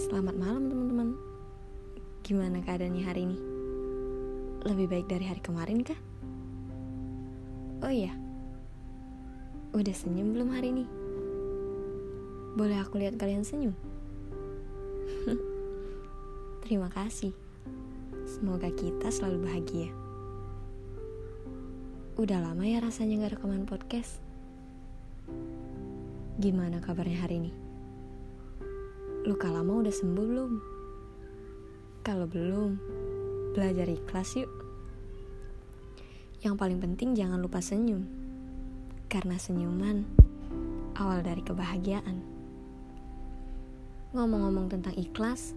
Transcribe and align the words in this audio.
Selamat 0.00 0.32
malam 0.32 0.72
teman-teman 0.72 1.12
Gimana 2.24 2.64
keadaannya 2.64 3.04
hari 3.04 3.20
ini? 3.28 3.36
Lebih 4.64 4.88
baik 4.88 5.06
dari 5.12 5.28
hari 5.28 5.44
kemarin 5.44 5.84
kah? 5.84 6.00
Oh 7.84 7.92
iya 7.92 8.08
Udah 9.76 9.92
senyum 9.92 10.32
belum 10.32 10.56
hari 10.56 10.72
ini? 10.72 10.88
Boleh 12.56 12.80
aku 12.80 12.96
lihat 12.96 13.20
kalian 13.20 13.44
senyum? 13.44 13.76
Terima 16.64 16.88
kasih 16.88 17.36
Semoga 18.24 18.72
kita 18.72 19.12
selalu 19.12 19.52
bahagia 19.52 19.92
Udah 22.16 22.40
lama 22.40 22.64
ya 22.64 22.80
rasanya 22.80 23.28
gak 23.28 23.36
rekaman 23.36 23.68
podcast 23.68 24.16
Gimana 26.40 26.80
kabarnya 26.80 27.20
hari 27.20 27.36
ini? 27.44 27.59
Luka 29.30 29.46
lama 29.46 29.78
udah 29.78 29.94
sembuh 29.94 30.26
belum? 30.26 30.52
Kalau 32.02 32.26
belum, 32.26 32.70
belajar 33.54 33.86
ikhlas 33.86 34.34
yuk. 34.34 34.50
Yang 36.42 36.58
paling 36.58 36.82
penting 36.82 37.14
jangan 37.14 37.38
lupa 37.38 37.62
senyum. 37.62 38.10
Karena 39.06 39.38
senyuman 39.38 40.02
awal 40.98 41.22
dari 41.22 41.46
kebahagiaan. 41.46 42.18
Ngomong-ngomong 44.18 44.66
tentang 44.66 44.98
ikhlas, 44.98 45.54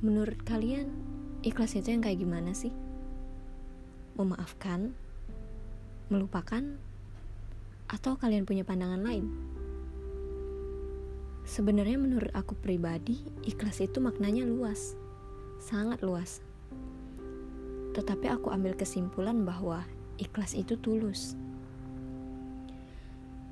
menurut 0.00 0.40
kalian 0.48 0.88
ikhlas 1.44 1.76
itu 1.76 1.92
yang 1.92 2.00
kayak 2.00 2.24
gimana 2.24 2.56
sih? 2.56 2.72
Memaafkan? 4.16 4.96
Melupakan? 6.08 6.64
Atau 7.92 8.16
kalian 8.16 8.48
punya 8.48 8.64
pandangan 8.64 9.04
lain? 9.04 9.28
Sebenarnya 11.44 12.00
menurut 12.00 12.32
aku 12.32 12.56
pribadi, 12.56 13.20
ikhlas 13.44 13.84
itu 13.84 14.00
maknanya 14.00 14.48
luas. 14.48 14.96
Sangat 15.60 16.00
luas. 16.00 16.40
Tetapi 17.92 18.32
aku 18.32 18.48
ambil 18.48 18.72
kesimpulan 18.72 19.44
bahwa 19.44 19.84
ikhlas 20.16 20.56
itu 20.56 20.80
tulus. 20.80 21.36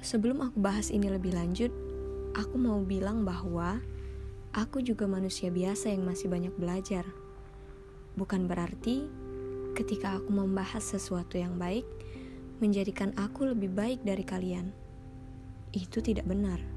Sebelum 0.00 0.40
aku 0.40 0.56
bahas 0.60 0.88
ini 0.88 1.12
lebih 1.12 1.36
lanjut, 1.36 1.72
aku 2.32 2.56
mau 2.56 2.80
bilang 2.80 3.24
bahwa 3.24 3.80
aku 4.56 4.80
juga 4.80 5.04
manusia 5.04 5.52
biasa 5.52 5.92
yang 5.92 6.08
masih 6.08 6.32
banyak 6.32 6.56
belajar. 6.56 7.04
Bukan 8.16 8.48
berarti 8.48 9.04
ketika 9.76 10.16
aku 10.16 10.32
membahas 10.32 10.82
sesuatu 10.82 11.36
yang 11.36 11.60
baik 11.60 11.84
menjadikan 12.64 13.12
aku 13.20 13.52
lebih 13.52 13.68
baik 13.72 14.00
dari 14.06 14.24
kalian. 14.24 14.72
Itu 15.74 16.00
tidak 16.00 16.24
benar. 16.24 16.73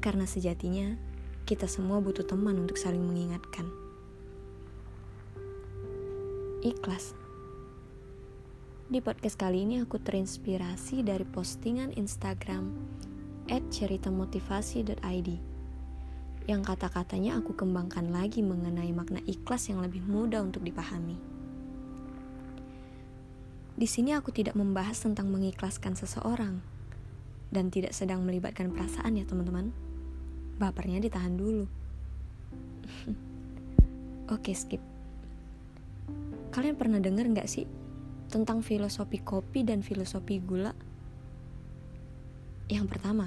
Karena 0.00 0.24
sejatinya, 0.24 0.96
kita 1.44 1.68
semua 1.68 2.00
butuh 2.00 2.24
teman 2.24 2.56
untuk 2.56 2.80
saling 2.80 3.04
mengingatkan. 3.04 3.68
Ikhlas. 6.64 7.12
Di 8.88 9.04
podcast 9.04 9.36
kali 9.36 9.68
ini 9.68 9.84
aku 9.84 10.00
terinspirasi 10.00 11.04
dari 11.04 11.28
postingan 11.28 11.92
Instagram 12.00 12.72
@ceritamotivasi.id 13.46 15.28
yang 16.48 16.64
kata-katanya 16.64 17.36
aku 17.36 17.52
kembangkan 17.52 18.08
lagi 18.08 18.40
mengenai 18.40 18.90
makna 18.96 19.20
ikhlas 19.28 19.68
yang 19.68 19.84
lebih 19.84 20.00
mudah 20.08 20.40
untuk 20.40 20.64
dipahami. 20.64 21.20
Di 23.76 23.84
sini 23.84 24.16
aku 24.16 24.32
tidak 24.32 24.56
membahas 24.56 24.96
tentang 24.96 25.28
mengikhlaskan 25.28 25.92
seseorang 25.92 26.64
dan 27.52 27.68
tidak 27.68 27.92
sedang 27.92 28.24
melibatkan 28.24 28.72
perasaan 28.72 29.20
ya 29.20 29.28
teman-teman 29.28 29.89
bapernya 30.60 31.00
ditahan 31.00 31.32
dulu. 31.40 31.64
Oke, 34.36 34.52
skip. 34.52 34.84
Kalian 36.52 36.76
pernah 36.76 37.00
dengar 37.00 37.24
nggak 37.24 37.48
sih 37.48 37.64
tentang 38.28 38.60
filosofi 38.60 39.24
kopi 39.24 39.64
dan 39.64 39.80
filosofi 39.80 40.36
gula? 40.36 40.76
Yang 42.68 42.86
pertama, 42.92 43.26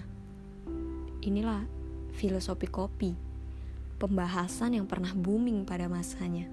inilah 1.26 1.66
filosofi 2.14 2.70
kopi, 2.70 3.12
pembahasan 3.98 4.78
yang 4.78 4.86
pernah 4.86 5.12
booming 5.18 5.66
pada 5.66 5.90
masanya. 5.90 6.46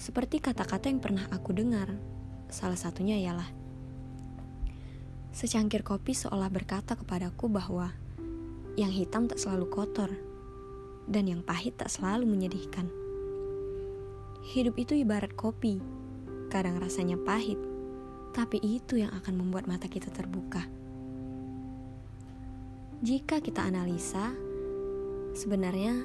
Seperti 0.00 0.40
kata-kata 0.40 0.88
yang 0.88 1.04
pernah 1.04 1.28
aku 1.28 1.52
dengar, 1.52 1.92
salah 2.48 2.80
satunya 2.80 3.20
ialah 3.20 3.60
Secangkir 5.30 5.86
kopi 5.86 6.10
seolah 6.10 6.50
berkata 6.50 6.98
kepadaku 6.98 7.46
bahwa 7.46 7.94
yang 8.78 8.90
hitam 8.90 9.26
tak 9.26 9.42
selalu 9.42 9.66
kotor, 9.70 10.10
dan 11.10 11.26
yang 11.26 11.42
pahit 11.42 11.74
tak 11.78 11.90
selalu 11.90 12.26
menyedihkan. 12.26 12.86
Hidup 14.50 14.78
itu 14.78 14.94
ibarat 14.98 15.34
kopi, 15.34 15.82
kadang 16.50 16.78
rasanya 16.78 17.18
pahit, 17.18 17.58
tapi 18.30 18.62
itu 18.62 18.98
yang 18.98 19.10
akan 19.14 19.34
membuat 19.38 19.66
mata 19.66 19.90
kita 19.90 20.10
terbuka. 20.10 20.66
Jika 23.00 23.40
kita 23.40 23.64
analisa, 23.64 24.30
sebenarnya 25.32 26.04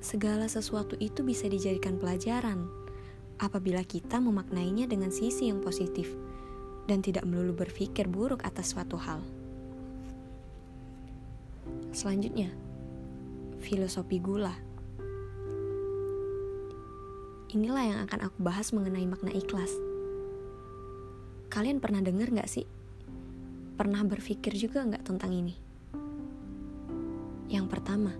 segala 0.00 0.48
sesuatu 0.48 0.96
itu 0.96 1.20
bisa 1.20 1.44
dijadikan 1.44 2.00
pelajaran 2.00 2.64
apabila 3.36 3.84
kita 3.84 4.16
memaknainya 4.16 4.88
dengan 4.88 5.12
sisi 5.12 5.52
yang 5.52 5.60
positif 5.60 6.12
dan 6.88 7.04
tidak 7.04 7.28
melulu 7.28 7.52
berpikir 7.52 8.08
buruk 8.08 8.40
atas 8.44 8.72
suatu 8.72 8.96
hal. 8.96 9.20
Selanjutnya, 11.90 12.54
filosofi 13.58 14.22
gula. 14.22 14.54
Inilah 17.50 17.82
yang 17.82 17.98
akan 18.06 18.30
aku 18.30 18.38
bahas 18.46 18.70
mengenai 18.70 19.10
makna 19.10 19.34
ikhlas. 19.34 19.74
Kalian 21.50 21.82
pernah 21.82 21.98
dengar 21.98 22.30
gak 22.30 22.46
sih? 22.46 22.62
Pernah 23.74 24.06
berpikir 24.06 24.54
juga 24.54 24.86
gak 24.86 25.02
tentang 25.02 25.34
ini? 25.34 25.58
Yang 27.50 27.66
pertama, 27.66 28.14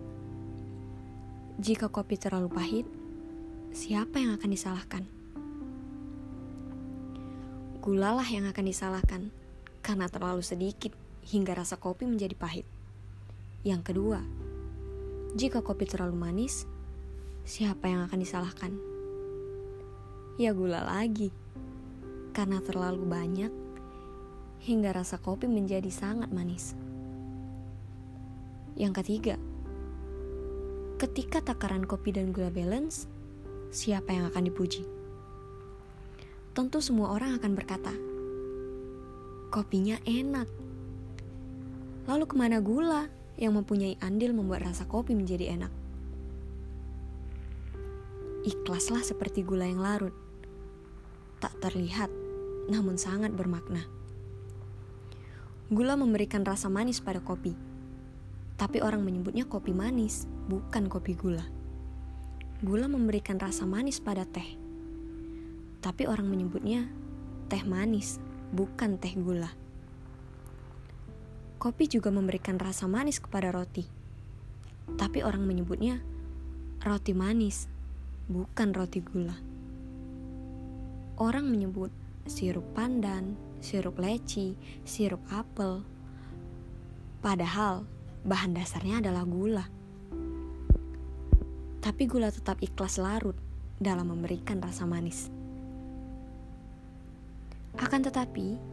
jika 1.63 1.87
kopi 1.87 2.19
terlalu 2.19 2.51
pahit, 2.51 2.87
siapa 3.71 4.19
yang 4.19 4.35
akan 4.35 4.51
disalahkan? 4.51 5.07
Gulalah 7.79 8.27
yang 8.27 8.51
akan 8.51 8.67
disalahkan 8.67 9.31
karena 9.79 10.11
terlalu 10.11 10.43
sedikit 10.43 10.91
hingga 11.23 11.55
rasa 11.55 11.79
kopi 11.79 12.11
menjadi 12.11 12.35
pahit. 12.35 12.80
Yang 13.61 13.93
kedua, 13.93 14.25
jika 15.37 15.61
kopi 15.61 15.85
terlalu 15.85 16.17
manis, 16.17 16.65
siapa 17.45 17.93
yang 17.93 18.09
akan 18.09 18.17
disalahkan? 18.17 18.73
Ya 20.41 20.57
gula 20.57 20.81
lagi, 20.81 21.29
karena 22.33 22.65
terlalu 22.65 23.05
banyak 23.05 23.53
hingga 24.65 24.97
rasa 24.97 25.21
kopi 25.21 25.45
menjadi 25.45 25.93
sangat 25.93 26.33
manis. 26.33 26.73
Yang 28.81 29.05
ketiga, 29.05 29.37
ketika 30.97 31.45
takaran 31.45 31.85
kopi 31.85 32.17
dan 32.17 32.33
gula 32.33 32.49
balance, 32.49 33.05
siapa 33.69 34.09
yang 34.09 34.25
akan 34.33 34.49
dipuji? 34.49 34.89
Tentu 36.57 36.81
semua 36.81 37.13
orang 37.13 37.37
akan 37.37 37.53
berkata, 37.53 37.93
kopinya 39.53 40.01
enak. 40.09 40.49
Lalu 42.09 42.25
ke 42.25 42.35
mana 42.41 42.65
gula? 42.65 43.20
Yang 43.41 43.57
mempunyai 43.57 43.97
andil 44.05 44.37
membuat 44.37 44.69
rasa 44.69 44.85
kopi 44.85 45.17
menjadi 45.17 45.57
enak. 45.57 45.73
Ikhlaslah 48.45 49.01
seperti 49.01 49.41
gula 49.41 49.65
yang 49.65 49.81
larut. 49.81 50.13
Tak 51.41 51.57
terlihat, 51.65 52.13
namun 52.69 53.01
sangat 53.01 53.33
bermakna. 53.33 53.89
Gula 55.73 55.97
memberikan 55.97 56.45
rasa 56.45 56.69
manis 56.69 57.01
pada 57.01 57.25
kopi. 57.25 57.57
Tapi 58.61 58.85
orang 58.85 59.01
menyebutnya 59.01 59.49
kopi 59.49 59.73
manis, 59.73 60.29
bukan 60.49 60.93
kopi 60.93 61.17
gula. 61.17 61.45
Gula 62.61 62.93
memberikan 62.93 63.41
rasa 63.41 63.65
manis 63.65 64.05
pada 64.05 64.29
teh. 64.29 64.61
Tapi 65.81 66.05
orang 66.05 66.29
menyebutnya 66.29 66.85
teh 67.49 67.65
manis, 67.65 68.21
bukan 68.53 69.01
teh 69.01 69.17
gula. 69.17 69.49
Kopi 71.61 71.93
juga 71.93 72.09
memberikan 72.09 72.57
rasa 72.57 72.89
manis 72.89 73.21
kepada 73.21 73.53
roti. 73.53 73.85
Tapi 74.97 75.21
orang 75.21 75.45
menyebutnya 75.45 76.01
roti 76.81 77.13
manis, 77.13 77.69
bukan 78.33 78.73
roti 78.73 79.05
gula. 79.05 79.37
Orang 81.21 81.53
menyebut 81.53 81.93
sirup 82.25 82.65
pandan, 82.73 83.37
sirup 83.61 84.01
leci, 84.01 84.57
sirup 84.89 85.21
apel. 85.29 85.85
Padahal 87.21 87.85
bahan 88.25 88.57
dasarnya 88.57 89.05
adalah 89.05 89.29
gula. 89.29 89.69
Tapi 91.85 92.03
gula 92.09 92.33
tetap 92.33 92.57
ikhlas 92.65 92.97
larut 92.97 93.37
dalam 93.77 94.09
memberikan 94.09 94.65
rasa 94.65 94.89
manis. 94.89 95.29
Akan 97.77 98.01
tetapi, 98.01 98.70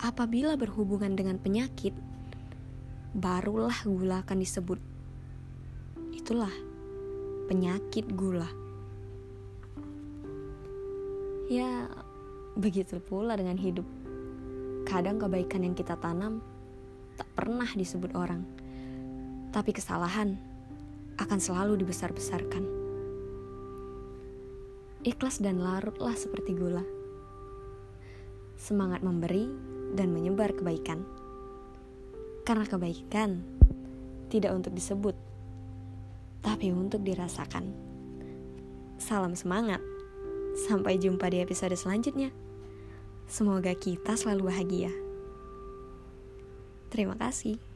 apabila 0.00 0.56
berhubungan 0.56 1.12
dengan 1.12 1.36
penyakit, 1.36 1.92
barulah 3.12 3.76
gula 3.84 4.24
akan 4.24 4.38
disebut. 4.40 4.80
Itu 6.16 6.30
itulah 6.30 6.54
penyakit 7.50 8.06
gula. 8.14 8.46
Ya, 11.50 11.90
begitu 12.54 13.02
pula 13.02 13.34
dengan 13.34 13.58
hidup. 13.58 13.82
Kadang 14.86 15.18
kebaikan 15.18 15.66
yang 15.66 15.74
kita 15.74 15.98
tanam 15.98 16.38
tak 17.18 17.26
pernah 17.34 17.66
disebut 17.66 18.14
orang, 18.14 18.46
tapi 19.50 19.74
kesalahan 19.74 20.38
akan 21.18 21.38
selalu 21.42 21.82
dibesar-besarkan. 21.82 22.62
Ikhlas 25.02 25.42
dan 25.42 25.58
larutlah 25.58 26.14
seperti 26.14 26.54
gula. 26.54 26.86
Semangat 28.54 29.02
memberi 29.02 29.50
dan 29.94 30.14
menyebar 30.14 30.54
kebaikan. 30.54 31.06
Karena 32.44 32.66
kebaikan 32.66 33.42
tidak 34.30 34.54
untuk 34.54 34.72
disebut, 34.74 35.14
tapi 36.42 36.72
untuk 36.72 37.02
dirasakan. 37.02 37.70
Salam 39.00 39.32
semangat. 39.32 39.80
Sampai 40.66 40.98
jumpa 40.98 41.30
di 41.30 41.40
episode 41.40 41.78
selanjutnya. 41.78 42.34
Semoga 43.30 43.70
kita 43.78 44.18
selalu 44.18 44.50
bahagia. 44.50 44.90
Terima 46.90 47.14
kasih. 47.14 47.69